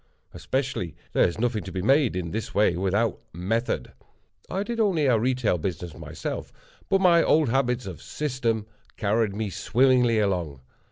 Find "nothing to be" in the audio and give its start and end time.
1.37-1.83